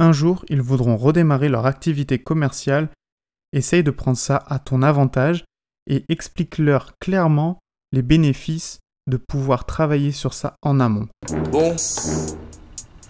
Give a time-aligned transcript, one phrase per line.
[0.00, 2.88] Un jour, ils voudront redémarrer leur activité commerciale.
[3.52, 5.44] Essaye de prendre ça à ton avantage
[5.88, 7.58] et explique-leur clairement
[7.90, 11.08] les bénéfices de pouvoir travailler sur ça en amont.
[11.50, 11.74] Bon,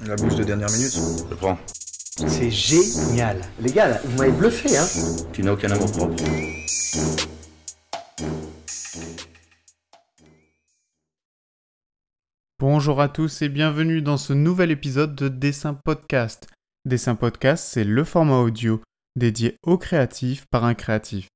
[0.06, 0.98] la bouche de dernière minute,
[1.28, 1.58] je prends.
[2.26, 3.42] C'est génial.
[3.60, 4.86] Les gars, là, vous m'avez bluffé, hein
[5.34, 6.16] Tu n'as aucun amour propre.
[12.58, 16.48] Bonjour à tous et bienvenue dans ce nouvel épisode de Dessin Podcast.
[16.84, 18.80] Dessin Podcast, c'est le format audio
[19.16, 21.28] dédié aux créatifs par un créatif.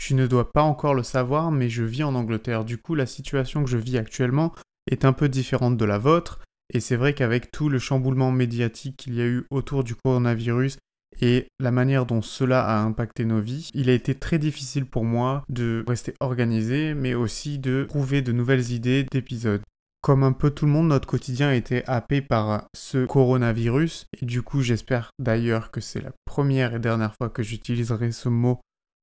[0.00, 2.64] Tu ne dois pas encore le savoir, mais je vis en Angleterre.
[2.64, 4.54] Du coup, la situation que je vis actuellement
[4.90, 6.40] est un peu différente de la vôtre.
[6.72, 10.76] Et c'est vrai qu'avec tout le chamboulement médiatique qu'il y a eu autour du coronavirus
[11.20, 15.04] et la manière dont cela a impacté nos vies, il a été très difficile pour
[15.04, 19.62] moi de rester organisé, mais aussi de trouver de nouvelles idées d'épisodes.
[20.00, 24.26] Comme un peu tout le monde, notre quotidien a été happé par ce coronavirus, et
[24.26, 28.60] du coup j'espère d'ailleurs que c'est la première et dernière fois que j'utiliserai ce mot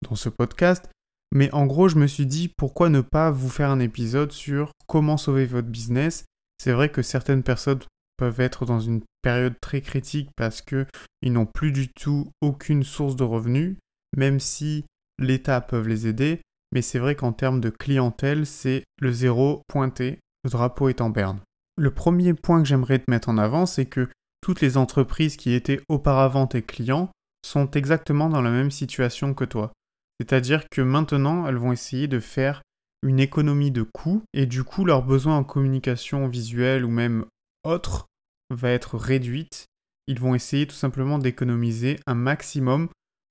[0.07, 0.89] dans ce podcast.
[1.33, 4.71] Mais en gros, je me suis dit pourquoi ne pas vous faire un épisode sur
[4.87, 6.23] comment sauver votre business?
[6.63, 7.79] C'est vrai que certaines personnes
[8.17, 10.87] peuvent être dans une période très critique parce qu'ils
[11.23, 13.75] n'ont plus du tout aucune source de revenus,
[14.15, 14.85] même si
[15.19, 16.39] l'État peut les aider.
[16.71, 21.09] Mais c'est vrai qu'en termes de clientèle, c'est le zéro pointé le drapeau est en
[21.09, 21.41] berne.
[21.75, 24.07] Le premier point que j'aimerais te mettre en avant, c'est que
[24.41, 27.09] toutes les entreprises qui étaient auparavant tes clients
[27.43, 29.73] sont exactement dans la même situation que toi.
[30.19, 32.61] C'est-à-dire que maintenant, elles vont essayer de faire
[33.01, 37.25] une économie de coûts et du coup, leur besoin en communication visuelle ou même
[37.63, 38.05] autre
[38.51, 39.65] va être réduite.
[40.05, 42.89] Ils vont essayer tout simplement d'économiser un maximum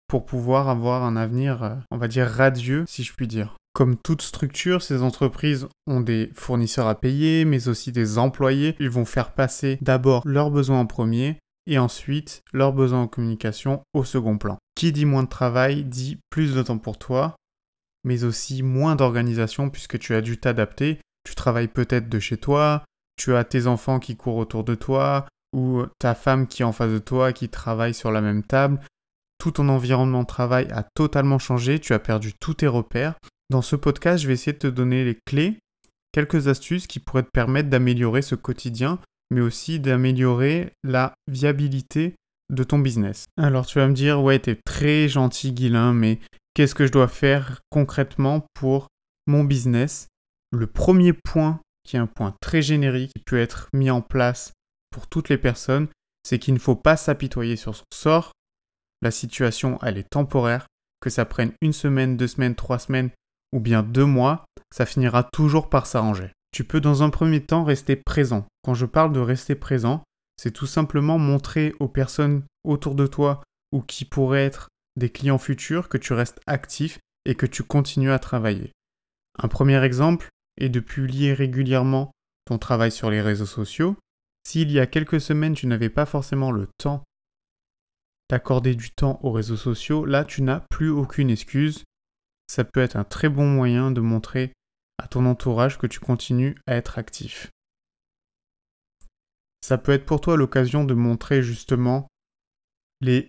[0.08, 3.56] pour pouvoir avoir un avenir, euh, on va dire, radieux, si je puis dire.
[3.74, 8.76] Comme toute structure, ces entreprises ont des fournisseurs à payer, mais aussi des employés.
[8.78, 13.82] Ils vont faire passer d'abord leurs besoins en premier et ensuite leurs besoins en communication
[13.92, 14.58] au second plan.
[14.76, 17.34] Qui dit moins de travail dit plus de temps pour toi,
[18.04, 21.00] mais aussi moins d'organisation puisque tu as dû t'adapter.
[21.24, 22.84] Tu travailles peut-être de chez toi,
[23.16, 26.72] tu as tes enfants qui courent autour de toi, ou ta femme qui est en
[26.72, 28.78] face de toi, qui travaille sur la même table.
[29.38, 33.14] Tout ton environnement de travail a totalement changé, tu as perdu tous tes repères.
[33.50, 35.58] Dans ce podcast, je vais essayer de te donner les clés,
[36.12, 38.98] quelques astuces qui pourraient te permettre d'améliorer ce quotidien,
[39.30, 42.14] mais aussi d'améliorer la viabilité
[42.50, 43.26] de ton business.
[43.36, 46.20] Alors tu vas me dire, ouais, t'es très gentil Guilain, mais
[46.54, 48.88] qu'est-ce que je dois faire concrètement pour
[49.26, 50.08] mon business?
[50.52, 54.52] Le premier point, qui est un point très générique, qui peut être mis en place
[54.90, 55.88] pour toutes les personnes,
[56.22, 58.32] c'est qu'il ne faut pas s'apitoyer sur son sort.
[59.02, 60.66] La situation, elle est temporaire.
[61.00, 63.10] Que ça prenne une semaine, deux semaines, trois semaines,
[63.54, 64.44] ou bien deux mois,
[64.74, 66.32] ça finira toujours par s'arranger.
[66.50, 68.46] Tu peux dans un premier temps rester présent.
[68.64, 70.02] Quand je parle de rester présent,
[70.36, 73.42] c'est tout simplement montrer aux personnes autour de toi
[73.72, 78.10] ou qui pourraient être des clients futurs que tu restes actif et que tu continues
[78.10, 78.72] à travailler.
[79.38, 80.28] Un premier exemple
[80.58, 82.10] est de publier régulièrement
[82.44, 83.96] ton travail sur les réseaux sociaux.
[84.46, 87.04] S'il y a quelques semaines tu n'avais pas forcément le temps
[88.30, 91.84] d'accorder du temps aux réseaux sociaux, là tu n'as plus aucune excuse
[92.46, 94.52] ça peut être un très bon moyen de montrer
[94.98, 97.50] à ton entourage que tu continues à être actif.
[99.60, 102.06] Ça peut être pour toi l'occasion de montrer justement
[103.00, 103.28] les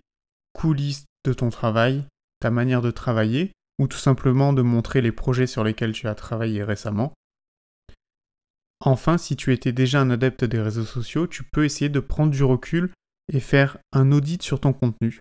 [0.52, 2.04] coulisses de ton travail,
[2.40, 6.14] ta manière de travailler, ou tout simplement de montrer les projets sur lesquels tu as
[6.14, 7.12] travaillé récemment.
[8.80, 12.30] Enfin, si tu étais déjà un adepte des réseaux sociaux, tu peux essayer de prendre
[12.30, 12.92] du recul
[13.32, 15.18] et faire un audit sur ton contenu.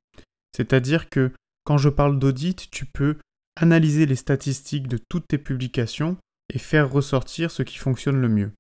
[0.56, 1.32] C'est-à-dire que
[1.64, 3.18] quand je parle d'audit, tu peux
[3.56, 6.18] analyser les statistiques de toutes tes publications
[6.54, 8.52] et faire ressortir ce qui fonctionne le mieux.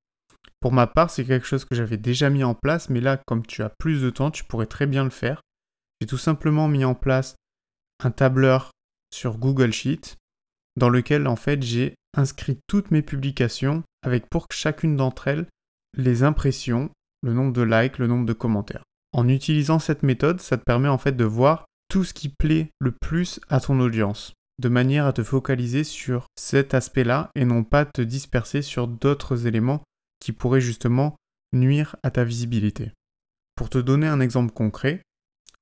[0.59, 3.45] Pour ma part, c'est quelque chose que j'avais déjà mis en place, mais là, comme
[3.45, 5.41] tu as plus de temps, tu pourrais très bien le faire.
[6.01, 7.35] J'ai tout simplement mis en place
[8.03, 8.71] un tableur
[9.13, 10.15] sur Google Sheet
[10.75, 15.47] dans lequel en fait j'ai inscrit toutes mes publications avec pour chacune d'entre elles
[15.97, 16.89] les impressions,
[17.21, 18.83] le nombre de likes, le nombre de commentaires.
[19.13, 22.69] En utilisant cette méthode, ça te permet en fait de voir tout ce qui plaît
[22.79, 27.63] le plus à ton audience de manière à te focaliser sur cet aspect-là et non
[27.63, 29.83] pas te disperser sur d'autres éléments
[30.19, 31.15] qui pourraient justement
[31.53, 32.91] nuire à ta visibilité.
[33.55, 35.01] Pour te donner un exemple concret,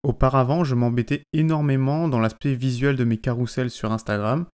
[0.03, 4.45] auparavant je m'embêtais énormément dans l'aspect visuel de mes carousels sur Instagram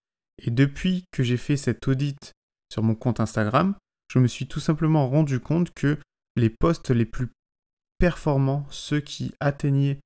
[0.41, 2.33] et depuis que j'ai fait cet audit
[2.71, 3.75] sur mon compte Instagram,
[4.11, 5.97] je me suis tout simplement rendu compte que
[6.35, 7.29] les posts les plus
[7.97, 9.99] performants, ceux qui atteignaient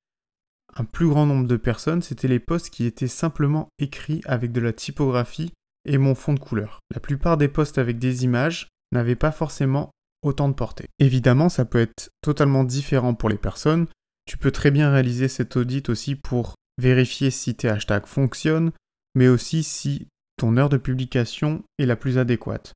[0.75, 4.61] un plus grand nombre de personnes, c'était les posts qui étaient simplement écrits avec de
[4.61, 5.51] la typographie
[5.85, 6.79] et mon fond de couleur.
[6.93, 9.91] La plupart des posts avec des images n'avaient pas forcément
[10.23, 10.87] autant de portée.
[10.99, 13.87] Évidemment, ça peut être totalement différent pour les personnes.
[14.25, 18.71] Tu peux très bien réaliser cet audit aussi pour vérifier si tes hashtags fonctionnent,
[19.15, 22.73] mais aussi si ton heure de publication est la plus adéquate.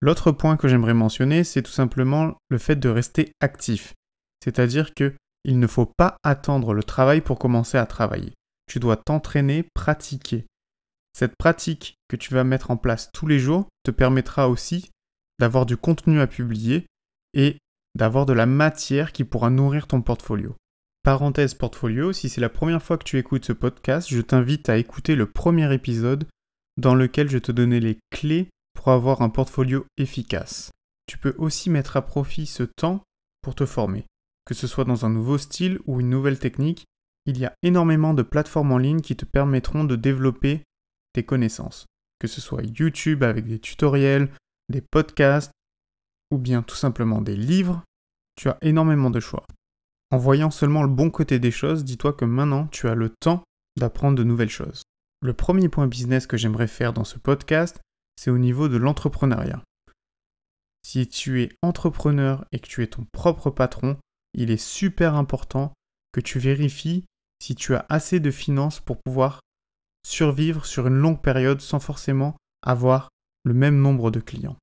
[0.00, 3.94] L'autre point que j'aimerais mentionner, c'est tout simplement le fait de rester actif.
[4.42, 5.14] C'est-à-dire que
[5.44, 8.32] il ne faut pas attendre le travail pour commencer à travailler.
[8.66, 10.46] Tu dois t'entraîner, pratiquer.
[11.16, 14.90] Cette pratique que tu vas mettre en place tous les jours te permettra aussi
[15.38, 16.86] d'avoir du contenu à publier
[17.34, 17.58] et
[17.94, 20.56] d'avoir de la matière qui pourra nourrir ton portfolio.
[21.02, 24.78] Parenthèse portfolio, si c'est la première fois que tu écoutes ce podcast, je t'invite à
[24.78, 26.26] écouter le premier épisode
[26.76, 30.70] dans lequel je te donnais les clés pour avoir un portfolio efficace.
[31.06, 33.02] Tu peux aussi mettre à profit ce temps
[33.42, 34.06] pour te former.
[34.46, 36.84] Que ce soit dans un nouveau style ou une nouvelle technique,
[37.26, 40.62] il y a énormément de plateformes en ligne qui te permettront de développer
[41.12, 41.86] tes connaissances.
[42.18, 44.30] Que ce soit YouTube avec des tutoriels,
[44.68, 45.52] des podcasts
[46.30, 47.82] ou bien tout simplement des livres,
[48.36, 49.46] tu as énormément de choix.
[50.10, 53.42] En voyant seulement le bon côté des choses, dis-toi que maintenant tu as le temps
[53.76, 54.82] d'apprendre de nouvelles choses.
[55.20, 57.80] Le premier point business que j'aimerais faire dans ce podcast,
[58.16, 59.62] c'est au niveau de l'entrepreneuriat.
[60.84, 63.96] Si tu es entrepreneur et que tu es ton propre patron,
[64.34, 65.72] il est super important
[66.12, 67.04] que tu vérifies
[67.40, 69.40] si tu as assez de finances pour pouvoir
[70.06, 73.08] survivre sur une longue période sans forcément avoir
[73.44, 74.56] le même nombre de clients.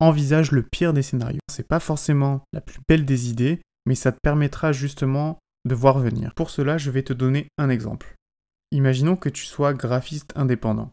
[0.00, 1.40] Envisage le pire des scénarios.
[1.50, 5.98] C'est pas forcément la plus belle des idées, mais ça te permettra justement de voir
[5.98, 6.34] venir.
[6.34, 8.14] Pour cela, je vais te donner un exemple.
[8.70, 10.92] Imaginons que tu sois graphiste indépendant.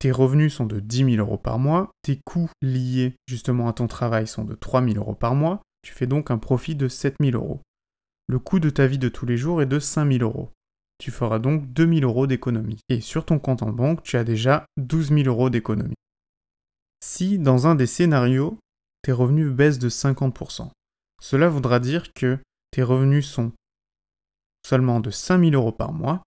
[0.00, 3.86] Tes revenus sont de 10 000 euros par mois, tes coûts liés justement à ton
[3.86, 7.16] travail sont de 3 000 euros par mois, tu fais donc un profit de 7
[7.20, 7.60] 000 euros.
[8.26, 10.52] Le coût de ta vie de tous les jours est de 5 000 euros.
[10.98, 12.80] Tu feras donc 2 000 euros d'économie.
[12.88, 15.94] Et sur ton compte en banque, tu as déjà 12 000 euros d'économie.
[17.02, 18.58] Si dans un des scénarios,
[19.02, 20.70] tes revenus baissent de 50%,
[21.20, 22.38] cela voudra dire que
[22.70, 23.52] tes revenus sont
[24.66, 26.22] seulement de 5 000 euros par mois,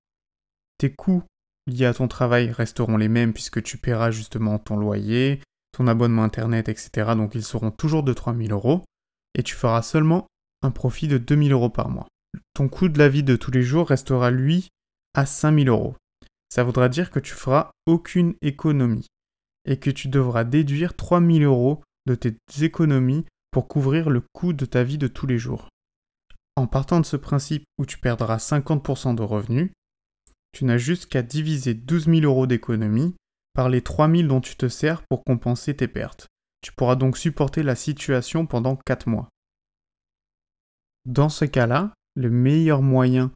[0.79, 1.23] tes coûts
[1.67, 5.41] liés à ton travail resteront les mêmes puisque tu paieras justement ton loyer,
[5.71, 7.13] ton abonnement internet, etc.
[7.15, 8.83] Donc ils seront toujours de 3000 euros
[9.35, 10.27] et tu feras seulement
[10.61, 12.07] un profit de 2000 euros par mois.
[12.53, 14.69] Ton coût de la vie de tous les jours restera lui
[15.13, 15.95] à 5000 euros.
[16.49, 19.07] Ça voudra dire que tu feras aucune économie
[19.65, 24.65] et que tu devras déduire 3000 euros de tes économies pour couvrir le coût de
[24.65, 25.69] ta vie de tous les jours.
[26.55, 29.71] En partant de ce principe où tu perdras 50% de revenus,
[30.51, 33.15] tu n'as juste qu'à diviser 12 000 euros d'économie
[33.53, 36.27] par les 3 000 dont tu te sers pour compenser tes pertes.
[36.63, 39.27] Tu pourras donc supporter la situation pendant 4 mois.
[41.05, 43.31] Dans ce cas-là, le meilleur moyen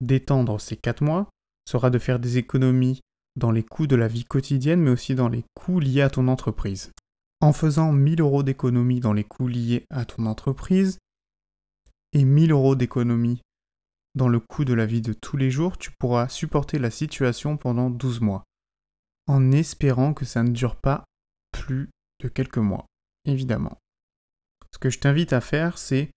[0.00, 1.28] d'étendre ces 4 mois
[1.68, 3.00] sera de faire des économies
[3.34, 6.28] dans les coûts de la vie quotidienne, mais aussi dans les coûts liés à ton
[6.28, 6.92] entreprise.
[7.40, 10.98] En faisant 1000 euros d'économie dans les coûts liés à ton entreprise
[12.12, 13.40] et 1000 euros d'économie
[14.14, 17.56] dans le coût de la vie de tous les jours, tu pourras supporter la situation
[17.56, 18.44] pendant 12 mois,
[19.26, 21.04] en espérant que ça ne dure pas
[21.52, 21.90] plus
[22.22, 22.86] de quelques mois,
[23.24, 23.78] évidemment.
[24.72, 26.10] Ce que je t'invite à faire, c'est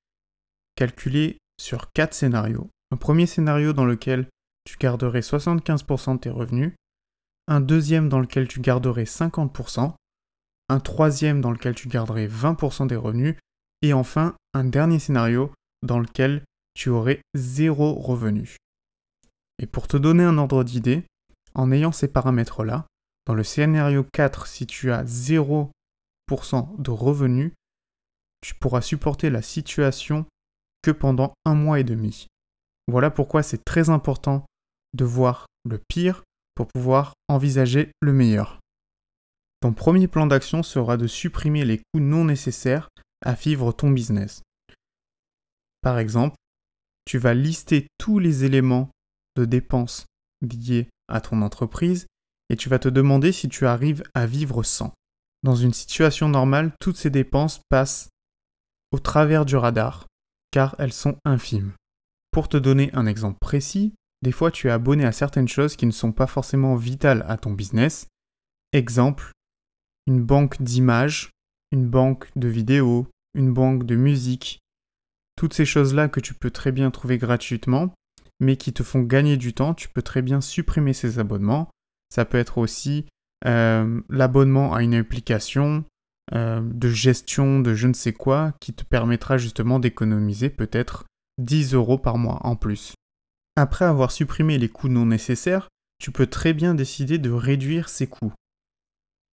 [0.76, 2.70] calculer sur 4 scénarios.
[2.92, 4.28] Un premier scénario dans lequel
[4.66, 6.74] tu garderais 75% de tes revenus,
[7.48, 9.94] un deuxième dans lequel tu garderais 50%,
[10.70, 13.36] un troisième dans lequel tu garderais 20% des revenus,
[13.82, 15.52] et enfin un dernier scénario
[15.82, 16.44] dans lequel
[16.74, 18.58] tu aurais zéro revenu.
[19.60, 21.04] Et pour te donner un ordre d'idée,
[21.54, 22.86] en ayant ces paramètres-là,
[23.26, 25.70] dans le scénario 4, si tu as 0%
[26.78, 27.54] de revenus,
[28.42, 30.26] tu pourras supporter la situation
[30.82, 32.28] que pendant un mois et demi.
[32.88, 34.46] Voilà pourquoi c'est très important
[34.94, 36.24] de voir le pire
[36.56, 38.60] pour pouvoir envisager le meilleur.
[39.62, 42.90] Ton premier plan d'action sera de supprimer les coûts non nécessaires
[43.24, 44.42] à vivre ton business.
[45.82, 46.36] Par exemple,
[47.06, 48.90] tu vas lister tous les éléments
[49.36, 50.06] de dépenses
[50.42, 52.08] liés à ton entreprise
[52.50, 54.94] et tu vas te demander si tu arrives à vivre sans.
[55.44, 58.10] Dans une situation normale, toutes ces dépenses passent
[58.92, 60.08] au travers du radar,
[60.52, 61.74] car elles sont infimes.
[62.32, 65.86] Pour te donner un exemple précis, des fois tu es abonné à certaines choses qui
[65.86, 68.08] ne sont pas forcément vitales à ton business.
[68.74, 69.32] Exemple,
[70.08, 71.32] une banque d'images,
[71.72, 74.60] une banque de vidéos, une banque de musique,
[75.36, 77.94] toutes ces choses-là que tu peux très bien trouver gratuitement,
[78.40, 81.70] mais qui te font gagner du temps, tu peux très bien supprimer ces abonnements.
[82.10, 83.06] Ça peut être aussi
[83.46, 85.84] euh, l'abonnement à une application
[86.34, 91.06] euh, de gestion de je ne sais quoi qui te permettra justement d'économiser peut-être
[91.40, 92.94] 10 euros par mois en plus.
[93.56, 95.68] Après avoir supprimé les coûts non nécessaires,
[96.00, 98.34] tu peux très bien décider de réduire ces coûts.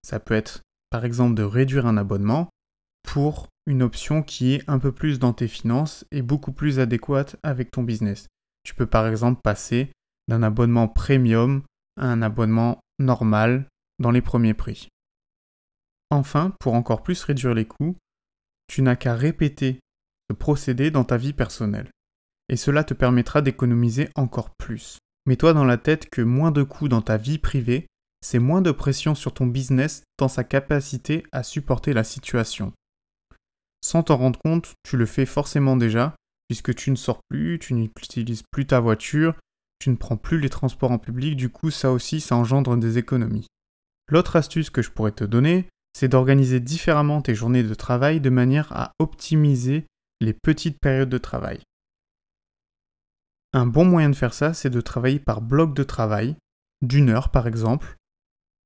[0.03, 2.49] Ça peut être par exemple de réduire un abonnement,
[3.03, 7.37] pour une option qui est un peu plus dans tes finances et beaucoup plus adéquate
[7.43, 8.27] avec ton business.
[8.65, 9.93] Tu peux par exemple passer
[10.29, 11.62] d'un abonnement premium
[11.99, 13.67] à un abonnement normal
[13.99, 14.88] dans les premiers prix.
[16.11, 17.97] Enfin, pour encore plus réduire les coûts,
[18.67, 19.81] tu n'as qu'à répéter
[20.31, 21.90] ce procédé dans ta vie personnelle.
[22.49, 24.99] Et cela te permettra d'économiser encore plus.
[25.26, 27.87] Mets-toi dans la tête que moins de coûts dans ta vie privée,
[28.23, 32.73] c'est moins de pression sur ton business dans sa capacité à supporter la situation.
[33.85, 36.17] Sans t'en rendre compte, tu le fais forcément déjà,
[36.49, 39.35] puisque tu ne sors plus, tu n'utilises plus ta voiture,
[39.78, 42.99] tu ne prends plus les transports en public, du coup ça aussi ça engendre des
[42.99, 43.47] économies.
[44.09, 48.31] L'autre astuce que je pourrais te donner, c'est d'organiser différemment tes journées de travail de
[48.31, 49.87] manière à optimiser
[50.21, 51.61] les petites périodes de travail.
[53.53, 56.37] Un bon moyen de faire ça, c'est de travailler par bloc de travail,
[56.83, 57.97] d'une heure par exemple.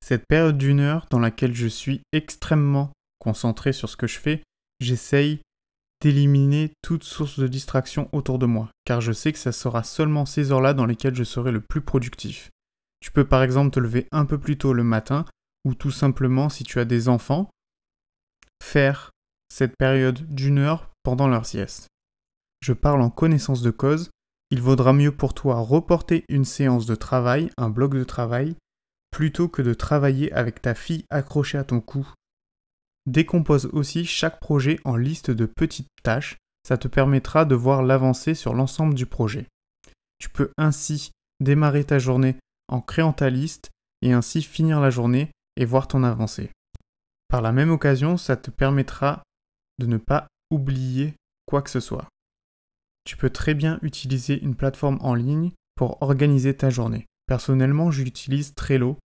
[0.05, 4.43] Cette période d'une heure dans laquelle je suis extrêmement concentré sur ce que je fais,
[4.81, 5.41] j'essaye
[6.03, 10.27] d'éliminer toute source de distraction autour de moi, car je sais que ça sera seulement
[10.27, 12.51] ces heures-là dans lesquelles je serai le plus productif.
[13.03, 15.25] Tu peux par exemple te lever un peu plus tôt le matin,
[15.65, 17.51] ou tout simplement, si tu as des enfants,
[18.63, 19.11] faire
[19.53, 21.89] cette période d'une heure pendant leur sieste.
[22.61, 24.11] Je parle en connaissance de cause,
[24.51, 28.55] il vaudra mieux pour toi reporter une séance de travail, un bloc de travail,
[29.11, 32.09] plutôt que de travailler avec ta fille accrochée à ton cou
[33.07, 38.35] Décompose aussi chaque projet en liste de petites tâches, ça te permettra de voir l'avancée
[38.35, 39.49] sur l'ensemble du projet.
[40.19, 42.37] Tu peux ainsi démarrer ta journée
[42.73, 46.51] en créant ta liste et ainsi finir la journée et voir ton avancée.
[47.29, 49.23] Par la même occasion, ça te permettra
[49.79, 51.15] de ne pas oublier
[51.47, 52.09] quoi que ce soit.
[53.05, 57.07] Tu peux très bien utiliser une plateforme en ligne pour organiser ta journée.
[57.27, 58.97] Personnellement, j'utilise Trello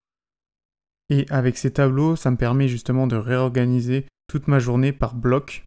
[1.09, 5.63] et avec ces tableaux, ça me permet justement de réorganiser toute ma journée par bloc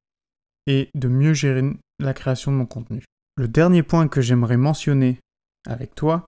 [0.66, 1.64] et de mieux gérer
[1.98, 3.02] la création de mon contenu.
[3.36, 5.18] Le dernier point que j'aimerais mentionner
[5.66, 6.26] avec toi,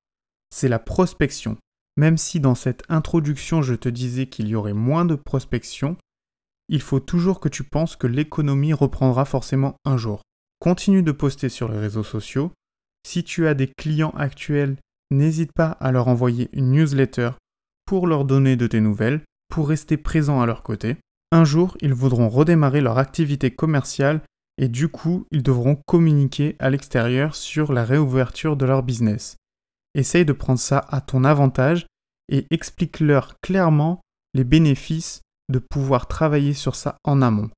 [0.53, 1.57] c'est la prospection.
[1.97, 5.97] Même si dans cette introduction je te disais qu'il y aurait moins de prospection,
[6.69, 10.23] il faut toujours que tu penses que l'économie reprendra forcément un jour.
[10.61, 12.53] Continue de poster sur les réseaux sociaux.
[13.07, 14.77] Si tu as des clients actuels,
[15.11, 17.31] n'hésite pas à leur envoyer une newsletter
[17.85, 20.97] pour leur donner de tes nouvelles, pour rester présent à leur côté.
[21.31, 24.23] Un jour, ils voudront redémarrer leur activité commerciale
[24.59, 29.37] et du coup, ils devront communiquer à l'extérieur sur la réouverture de leur business.
[29.95, 31.87] Essaye de prendre ça à ton avantage
[32.29, 34.01] et explique-leur clairement
[34.35, 35.21] les bénéfices
[35.51, 37.51] de pouvoir travailler sur ça en amont.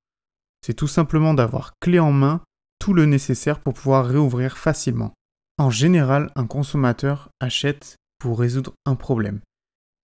[0.63, 2.41] C'est tout simplement d'avoir clé en main
[2.79, 5.15] tout le nécessaire pour pouvoir réouvrir facilement.
[5.59, 9.41] En général, un consommateur achète pour résoudre un problème.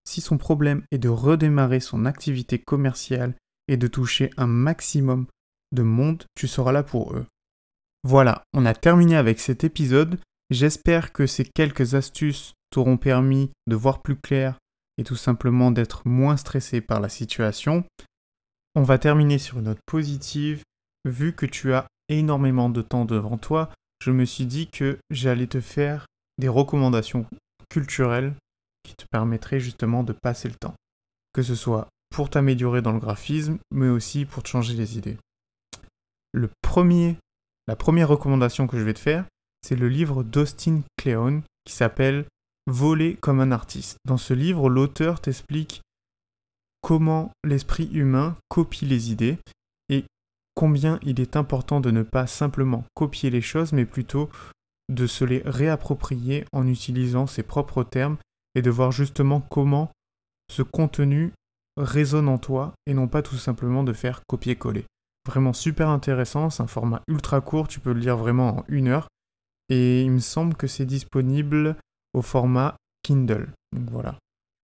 [0.05, 3.35] Si son problème est de redémarrer son activité commerciale
[3.69, 5.27] et de toucher un maximum
[5.73, 7.27] de monde, tu seras là pour eux.
[8.03, 10.19] Voilà, on a terminé avec cet épisode.
[10.51, 14.59] J'espère que ces quelques astuces t'auront permis de voir plus clair
[14.99, 17.85] et tout simplement d'être moins stressé par la situation.
[18.75, 20.63] On va terminer sur une note positive.
[21.05, 23.71] Vu que tu as énormément de temps devant toi,
[24.03, 26.07] je me suis dit que j'allais te faire
[26.39, 27.27] des recommandations
[27.69, 28.35] culturelles
[28.83, 30.75] qui te permettrait justement de passer le temps.
[31.33, 35.17] Que ce soit pour t'améliorer dans le graphisme, mais aussi pour te changer les idées.
[36.35, 39.25] La première recommandation que je vais te faire,
[39.63, 42.25] c'est le livre d'Austin Kleon qui s'appelle
[42.67, 43.97] Voler comme un artiste.
[44.05, 45.83] Dans ce livre, l'auteur t'explique
[46.83, 49.39] comment l'esprit humain copie les idées
[49.89, 50.05] et
[50.55, 54.31] combien il est important de ne pas simplement copier les choses, mais plutôt
[54.89, 58.17] de se les réapproprier en utilisant ses propres termes
[58.55, 59.91] et de voir justement comment
[60.51, 61.33] ce contenu
[61.77, 64.85] résonne en toi et non pas tout simplement de faire copier-coller.
[65.27, 68.89] Vraiment super intéressant, c'est un format ultra court, tu peux le lire vraiment en une
[68.89, 69.09] heure
[69.71, 71.77] et il me semble que c'est disponible
[72.13, 73.49] au format Kindle.
[73.75, 74.19] Donc voilà,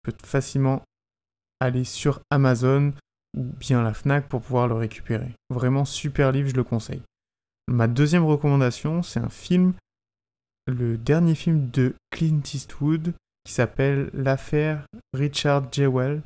[0.05, 0.83] tu peux facilement
[1.61, 2.93] aller sur Amazon
[3.37, 5.33] ou bien la Fnac pour pouvoir le récupérer.
[5.49, 7.03] Vraiment super livre, je le conseille.
[7.69, 9.75] Ma deuxième recommandation, c'est un film,
[10.67, 16.23] le dernier film de Clint Eastwood qui s'appelle l'affaire Richard Jewell,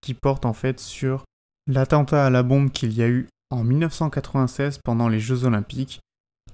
[0.00, 1.24] qui porte en fait sur
[1.68, 6.00] l'attentat à la bombe qu'il y a eu en 1996 pendant les Jeux Olympiques.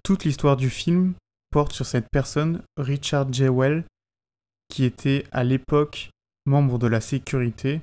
[0.02, 1.14] Toute l'histoire du film
[1.52, 3.84] porte sur cette personne, Richard Jewell,
[4.68, 6.10] qui était à l'époque
[6.46, 7.82] membre de la sécurité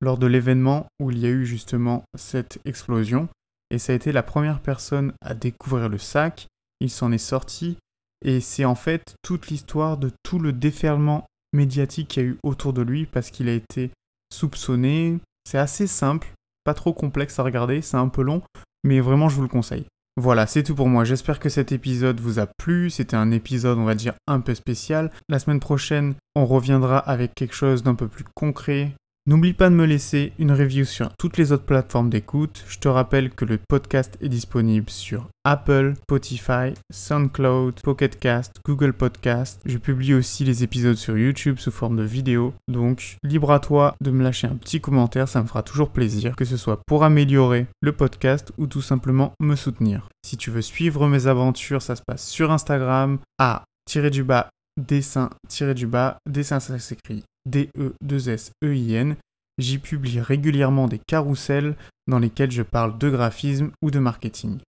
[0.00, 3.28] lors de l'événement où il y a eu justement cette explosion.
[3.70, 6.46] Et ça a été la première personne à découvrir le sac.
[6.80, 7.76] Il s'en est sorti.
[8.24, 12.38] Et c'est en fait toute l'histoire de tout le déferlement médiatique qu'il y a eu
[12.42, 13.90] autour de lui parce qu'il a été
[14.32, 15.18] soupçonné.
[15.44, 16.28] C'est assez simple,
[16.64, 18.42] pas trop complexe à regarder, c'est un peu long,
[18.84, 19.86] mais vraiment je vous le conseille.
[20.20, 21.04] Voilà, c'est tout pour moi.
[21.04, 22.90] J'espère que cet épisode vous a plu.
[22.90, 25.10] C'était un épisode, on va dire, un peu spécial.
[25.30, 28.92] La semaine prochaine, on reviendra avec quelque chose d'un peu plus concret,
[29.26, 32.64] N'oublie pas de me laisser une review sur toutes les autres plateformes d'écoute.
[32.66, 38.94] Je te rappelle que le podcast est disponible sur Apple, Spotify, SoundCloud, Pocket Cast, Google
[38.94, 39.60] Podcast.
[39.66, 42.54] Je publie aussi les épisodes sur YouTube sous forme de vidéo.
[42.66, 46.34] Donc, libre à toi de me lâcher un petit commentaire, ça me fera toujours plaisir,
[46.34, 50.08] que ce soit pour améliorer le podcast ou tout simplement me soutenir.
[50.24, 54.48] Si tu veux suivre mes aventures, ça se passe sur Instagram à tirer du bas
[54.76, 59.16] dessin tiré du bas dessin ça s'écrit D-E-2-S-E-I-N,
[59.58, 64.58] j'y publie régulièrement des carousels dans lesquels je parle de graphisme ou de marketing.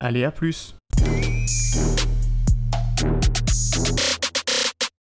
[0.00, 0.74] Allez, à plus